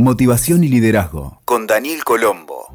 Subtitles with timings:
[0.00, 2.68] Motivación y liderazgo con Daniel Colombo.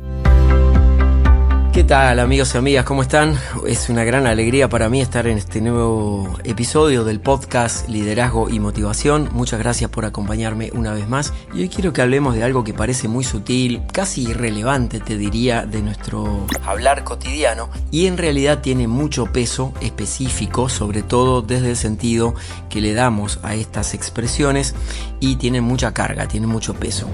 [1.75, 2.85] ¿Qué tal amigos y amigas?
[2.85, 3.37] ¿Cómo están?
[3.67, 8.61] Es una gran alegría para mí estar en este nuevo episodio del podcast Liderazgo y
[8.61, 9.27] Motivación.
[9.33, 11.33] Muchas gracias por acompañarme una vez más.
[11.53, 15.65] Y hoy quiero que hablemos de algo que parece muy sutil, casi irrelevante te diría,
[15.65, 17.69] de nuestro hablar cotidiano.
[17.91, 22.35] Y en realidad tiene mucho peso específico, sobre todo desde el sentido
[22.69, 24.75] que le damos a estas expresiones
[25.19, 27.09] y tiene mucha carga, tiene mucho peso.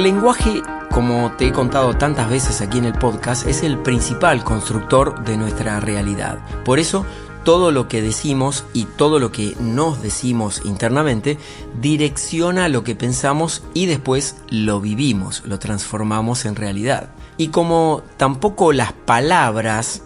[0.00, 4.42] El lenguaje, como te he contado tantas veces aquí en el podcast, es el principal
[4.42, 6.38] constructor de nuestra realidad.
[6.64, 7.04] Por eso,
[7.44, 11.36] todo lo que decimos y todo lo que nos decimos internamente
[11.82, 17.10] direcciona lo que pensamos y después lo vivimos, lo transformamos en realidad.
[17.36, 20.02] Y como tampoco las palabras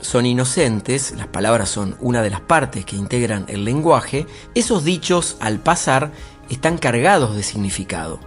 [0.00, 5.36] son inocentes, las palabras son una de las partes que integran el lenguaje, esos dichos
[5.40, 6.12] al pasar
[6.50, 8.20] están cargados de significado.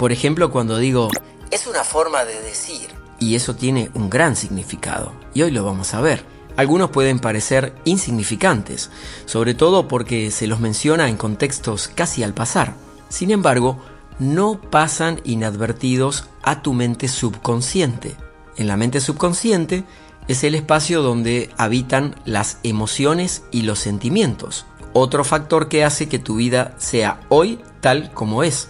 [0.00, 1.10] Por ejemplo, cuando digo,
[1.50, 5.92] es una forma de decir, y eso tiene un gran significado, y hoy lo vamos
[5.92, 6.24] a ver.
[6.56, 8.88] Algunos pueden parecer insignificantes,
[9.26, 12.76] sobre todo porque se los menciona en contextos casi al pasar.
[13.10, 13.78] Sin embargo,
[14.18, 18.16] no pasan inadvertidos a tu mente subconsciente.
[18.56, 19.84] En la mente subconsciente
[20.28, 24.64] es el espacio donde habitan las emociones y los sentimientos,
[24.94, 28.68] otro factor que hace que tu vida sea hoy tal como es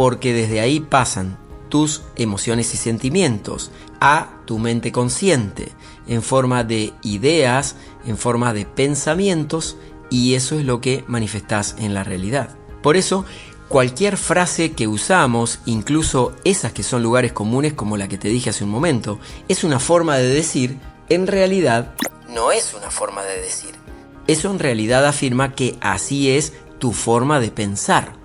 [0.00, 1.36] porque desde ahí pasan
[1.68, 3.70] tus emociones y sentimientos
[4.00, 5.72] a tu mente consciente
[6.06, 7.76] en forma de ideas,
[8.06, 9.76] en forma de pensamientos
[10.08, 12.56] y eso es lo que manifestas en la realidad.
[12.82, 13.26] Por eso,
[13.68, 18.48] cualquier frase que usamos, incluso esas que son lugares comunes como la que te dije
[18.48, 20.78] hace un momento, es una forma de decir,
[21.10, 21.92] en realidad
[22.26, 23.74] no es una forma de decir.
[24.26, 28.18] Eso en realidad afirma que así es tu forma de pensar.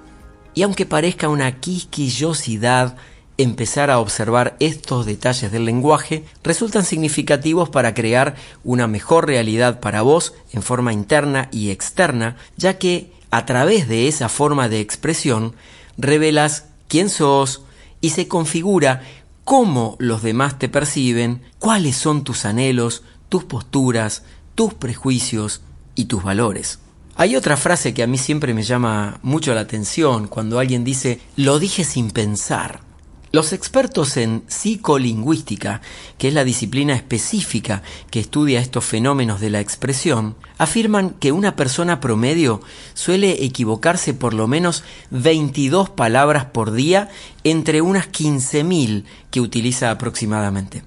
[0.55, 2.95] Y aunque parezca una quisquillosidad
[3.37, 10.01] empezar a observar estos detalles del lenguaje, resultan significativos para crear una mejor realidad para
[10.01, 15.53] vos en forma interna y externa, ya que a través de esa forma de expresión
[15.97, 17.63] revelas quién sos
[17.99, 19.03] y se configura
[19.43, 24.23] cómo los demás te perciben, cuáles son tus anhelos, tus posturas,
[24.55, 25.61] tus prejuicios
[25.95, 26.79] y tus valores.
[27.17, 31.21] Hay otra frase que a mí siempre me llama mucho la atención cuando alguien dice
[31.37, 32.81] lo dije sin pensar.
[33.31, 35.81] Los expertos en psicolingüística,
[36.17, 41.55] que es la disciplina específica que estudia estos fenómenos de la expresión, afirman que una
[41.55, 42.61] persona promedio
[42.93, 47.09] suele equivocarse por lo menos 22 palabras por día
[47.45, 50.83] entre unas 15.000 que utiliza aproximadamente.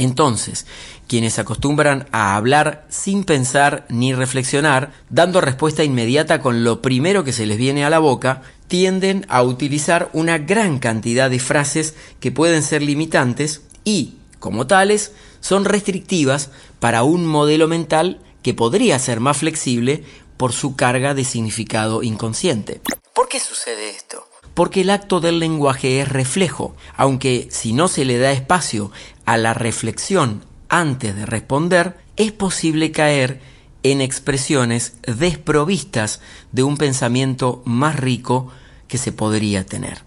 [0.00, 0.64] Entonces,
[1.08, 7.34] quienes acostumbran a hablar sin pensar ni reflexionar, dando respuesta inmediata con lo primero que
[7.34, 12.32] se les viene a la boca, tienden a utilizar una gran cantidad de frases que
[12.32, 19.20] pueden ser limitantes y, como tales, son restrictivas para un modelo mental que podría ser
[19.20, 20.02] más flexible
[20.38, 22.80] por su carga de significado inconsciente.
[23.12, 24.29] ¿Por qué sucede esto?
[24.54, 28.90] Porque el acto del lenguaje es reflejo, aunque si no se le da espacio
[29.24, 33.40] a la reflexión antes de responder, es posible caer
[33.82, 36.20] en expresiones desprovistas
[36.52, 38.48] de un pensamiento más rico
[38.88, 40.04] que se podría tener.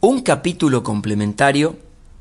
[0.00, 1.76] Un capítulo complementario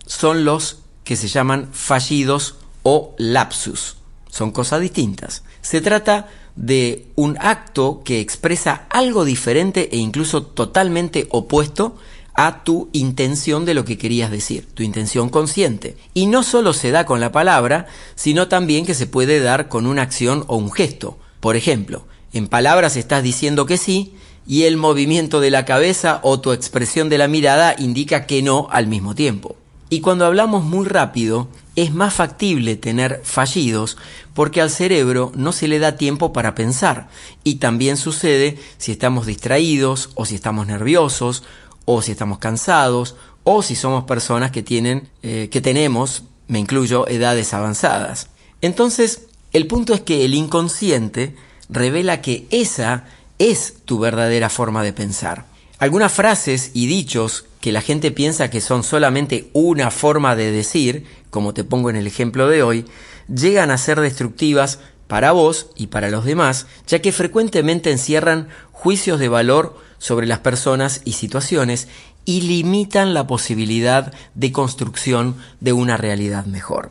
[0.06, 3.97] son los que se llaman fallidos o lapsus.
[4.30, 5.44] Son cosas distintas.
[5.62, 11.97] Se trata de un acto que expresa algo diferente e incluso totalmente opuesto
[12.33, 15.95] a tu intención de lo que querías decir, tu intención consciente.
[16.13, 19.88] Y no solo se da con la palabra, sino también que se puede dar con
[19.88, 21.17] una acción o un gesto.
[21.39, 26.39] Por ejemplo, en palabras estás diciendo que sí y el movimiento de la cabeza o
[26.41, 29.55] tu expresión de la mirada indica que no al mismo tiempo.
[29.90, 33.97] Y cuando hablamos muy rápido, es más factible tener fallidos
[34.34, 37.08] porque al cerebro no se le da tiempo para pensar.
[37.43, 41.43] Y también sucede si estamos distraídos o si estamos nerviosos
[41.85, 47.08] o si estamos cansados o si somos personas que tienen, eh, que tenemos, me incluyo,
[47.08, 48.29] edades avanzadas.
[48.61, 51.35] Entonces, el punto es que el inconsciente
[51.70, 53.05] revela que esa
[53.37, 55.46] es tu verdadera forma de pensar.
[55.77, 61.05] Algunas frases y dichos que la gente piensa que son solamente una forma de decir,
[61.29, 62.85] como te pongo en el ejemplo de hoy,
[63.27, 69.19] llegan a ser destructivas para vos y para los demás, ya que frecuentemente encierran juicios
[69.19, 71.89] de valor sobre las personas y situaciones
[72.23, 76.89] y limitan la posibilidad de construcción de una realidad mejor.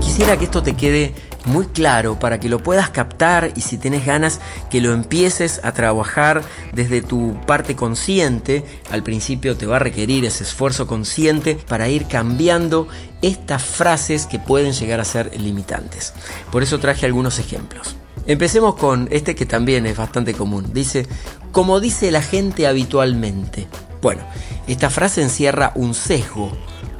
[0.00, 1.14] Quisiera que esto te quede
[1.46, 4.40] muy claro para que lo puedas captar y si tenés ganas
[4.70, 8.64] que lo empieces a trabajar desde tu parte consciente.
[8.90, 12.88] Al principio te va a requerir ese esfuerzo consciente para ir cambiando
[13.22, 16.12] estas frases que pueden llegar a ser limitantes.
[16.50, 17.96] Por eso traje algunos ejemplos.
[18.26, 20.72] Empecemos con este que también es bastante común.
[20.72, 21.06] Dice,
[21.52, 23.68] como dice la gente habitualmente.
[24.02, 24.22] Bueno,
[24.66, 26.52] esta frase encierra un sesgo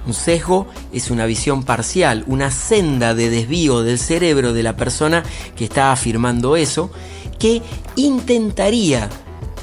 [0.06, 5.23] un sesgo es una visión parcial, una senda de desvío del cerebro de la persona
[5.56, 6.91] que está afirmando eso,
[7.38, 7.62] que
[7.97, 9.08] intentaría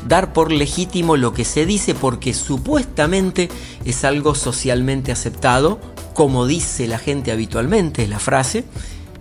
[0.08, 3.50] dar por legítimo lo que se dice porque supuestamente
[3.86, 5.80] es algo socialmente aceptado,
[6.14, 8.66] como dice la gente habitualmente, es la frase,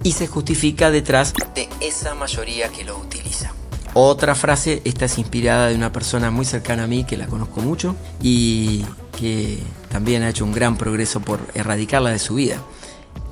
[0.02, 3.52] y se justifica detrás de esa mayoría que lo utiliza.
[3.94, 7.60] Otra frase, esta es inspirada de una persona muy cercana a mí que la conozco
[7.60, 8.84] mucho y
[9.22, 12.56] que también ha hecho un gran progreso por erradicarla de su vida,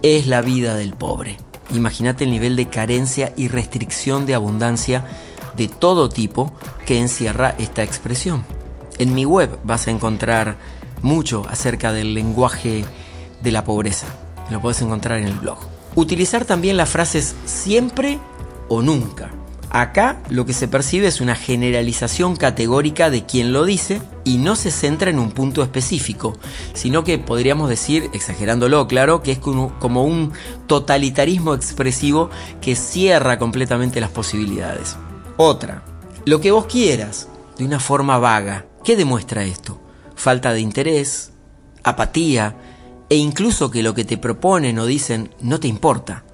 [0.02, 1.36] es la vida del pobre.
[1.74, 5.04] Imagínate el nivel de carencia y restricción de abundancia
[5.56, 6.52] de todo tipo
[6.86, 8.44] que encierra esta expresión.
[8.98, 10.58] En mi web vas a encontrar
[11.02, 12.84] mucho acerca del lenguaje
[13.42, 14.06] de la pobreza.
[14.48, 15.58] Lo puedes encontrar en el blog.
[15.96, 18.20] Utilizar también las frases siempre
[18.68, 19.32] o nunca.
[19.70, 24.56] Acá lo que se percibe es una generalización categórica de quien lo dice y no
[24.56, 26.36] se centra en un punto específico,
[26.74, 30.32] sino que podríamos decir, exagerándolo claro, que es como, un
[30.66, 32.30] totalitarismo expresivo
[32.60, 34.96] que cierra completamente las posibilidades.
[35.36, 35.84] Otra,
[36.24, 38.66] lo que vos quieras, de una forma vaga.
[38.82, 39.80] ¿Qué demuestra esto?
[40.16, 41.30] Falta de interés,
[41.84, 42.56] apatía
[43.08, 46.24] e incluso que lo que te proponen o dicen no te importa.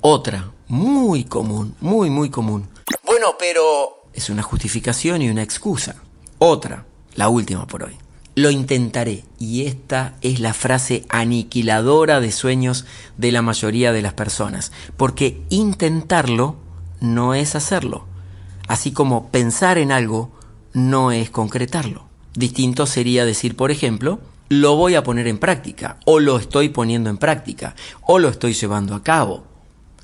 [0.00, 2.73] Otra, muy común, muy muy común
[3.38, 4.04] pero...
[4.12, 5.96] Es una justificación y una excusa.
[6.38, 7.96] Otra, la última por hoy.
[8.34, 9.24] Lo intentaré.
[9.38, 12.84] Y esta es la frase aniquiladora de sueños
[13.16, 14.72] de la mayoría de las personas.
[14.96, 16.56] Porque intentarlo
[17.00, 18.06] no es hacerlo.
[18.66, 20.30] Así como pensar en algo
[20.72, 22.06] no es concretarlo.
[22.34, 27.10] Distinto sería decir, por ejemplo, lo voy a poner en práctica, o lo estoy poniendo
[27.10, 29.44] en práctica, o lo estoy llevando a cabo.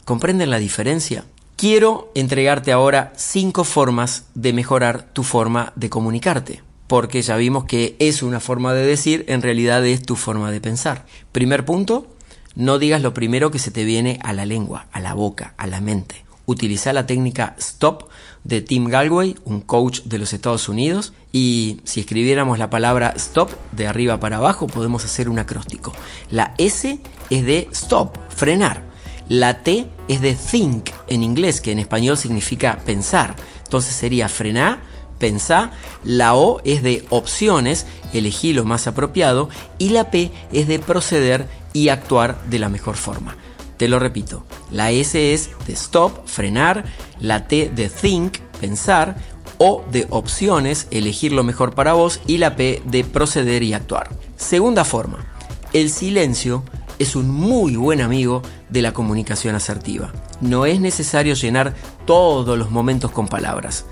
[0.05, 1.25] ¿Comprenden la diferencia?
[1.61, 7.97] Quiero entregarte ahora cinco formas de mejorar tu forma de comunicarte, porque ya vimos que
[7.99, 11.05] es una forma de decir, en realidad es tu forma de pensar.
[11.33, 12.07] Primer punto,
[12.55, 15.67] no digas lo primero que se te viene a la lengua, a la boca, a
[15.67, 16.25] la mente.
[16.47, 18.05] Utiliza la técnica STOP
[18.43, 23.53] de Tim Galway, un coach de los Estados Unidos, y si escribiéramos la palabra STOP
[23.73, 25.93] de arriba para abajo, podemos hacer un acróstico.
[26.31, 28.90] La S es de STOP, frenar.
[29.31, 33.37] La T es de think en inglés, que en español significa pensar.
[33.63, 34.81] Entonces sería frenar,
[35.21, 35.71] pensar.
[36.03, 39.49] La O es de opciones, elegí lo más apropiado.
[39.79, 43.37] Y la P es de proceder y actuar de la mejor forma.
[43.77, 46.85] Te lo repito, la S es de stop, frenar,
[47.21, 49.17] la T de think, pensar,
[49.59, 54.11] O de opciones, elegir lo mejor para vos, y la P de proceder y actuar.
[54.37, 55.25] Segunda forma,
[55.73, 56.65] el silencio
[57.01, 60.13] es un muy buen amigo de la comunicación asertiva.
[60.43, 61.75] No es necesario llenar
[62.05, 63.87] todos los momentos con palabras.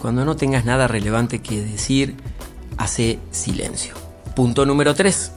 [0.00, 2.14] Cuando no tengas nada relevante que decir,
[2.78, 3.94] hace silencio.
[4.36, 5.32] Punto número 3.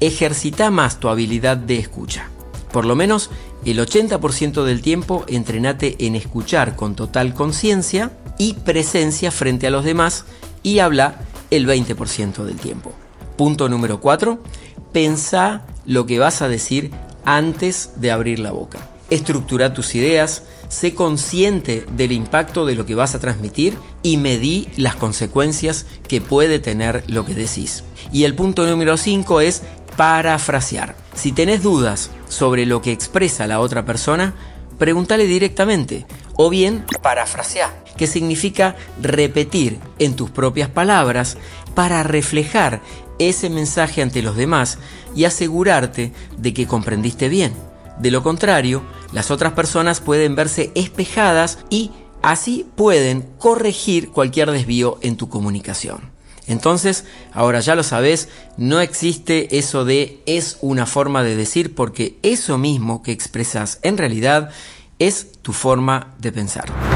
[0.00, 2.30] Ejercita más tu habilidad de escucha.
[2.72, 3.28] Por lo menos
[3.66, 9.84] el 80% del tiempo entrenate en escuchar con total conciencia y presencia frente a los
[9.84, 10.24] demás
[10.62, 11.16] y habla
[11.50, 12.92] el 20% del tiempo.
[13.36, 14.42] Punto número 4.
[14.90, 16.90] Pensa lo que vas a decir
[17.24, 18.88] antes de abrir la boca.
[19.10, 24.68] Estructura tus ideas, sé consciente del impacto de lo que vas a transmitir y medí
[24.76, 27.84] las consecuencias que puede tener lo que decís.
[28.10, 29.62] Y el punto número 5 es
[29.96, 30.96] parafrasear.
[31.14, 34.34] Si tenés dudas sobre lo que expresa la otra persona,
[34.78, 41.36] pregúntale directamente o bien parafrasear, que significa repetir en tus propias palabras
[41.74, 42.80] para reflejar
[43.28, 44.78] ese mensaje ante los demás
[45.14, 47.52] y asegurarte de que comprendiste bien.
[47.98, 51.90] De lo contrario, las otras personas pueden verse espejadas y
[52.22, 56.12] así pueden corregir cualquier desvío en tu comunicación.
[56.46, 62.18] Entonces, ahora ya lo sabes, no existe eso de es una forma de decir porque
[62.22, 64.50] eso mismo que expresas en realidad
[64.98, 66.91] es tu forma de pensar.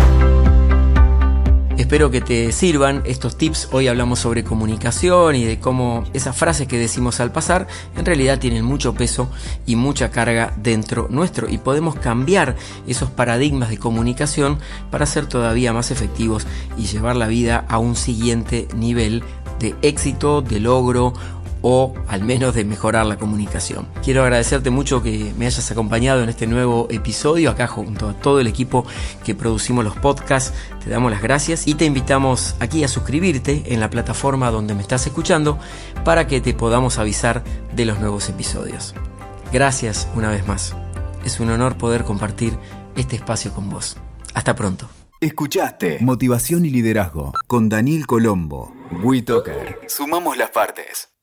[1.76, 3.68] Espero que te sirvan estos tips.
[3.70, 7.66] Hoy hablamos sobre comunicación y de cómo esas frases que decimos al pasar
[7.98, 9.28] en realidad tienen mucho peso
[9.66, 12.56] y mucha carga dentro nuestro y podemos cambiar
[12.86, 14.58] esos paradigmas de comunicación
[14.90, 16.46] para ser todavía más efectivos
[16.78, 19.22] y llevar la vida a un siguiente nivel
[19.58, 21.12] de éxito, de logro
[21.68, 23.88] o al menos de mejorar la comunicación.
[24.04, 28.38] Quiero agradecerte mucho que me hayas acompañado en este nuevo episodio acá junto a todo
[28.38, 28.86] el equipo
[29.24, 30.52] que producimos los podcasts.
[30.84, 34.82] Te damos las gracias y te invitamos aquí a suscribirte en la plataforma donde me
[34.82, 35.58] estás escuchando
[36.04, 37.42] para que te podamos avisar
[37.74, 38.94] de los nuevos episodios.
[39.52, 40.72] Gracias una vez más.
[41.24, 42.56] Es un honor poder compartir
[42.94, 43.96] este espacio con vos.
[44.34, 44.88] Hasta pronto.
[45.20, 48.72] Escuchaste Motivación y Liderazgo con Daniel Colombo.
[49.02, 49.80] WeToker.
[49.88, 51.15] Sumamos las partes.